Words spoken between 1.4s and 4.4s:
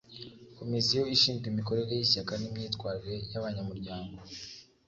imikorere y’Ishyaka n’imyitwarire y’abanyamuryango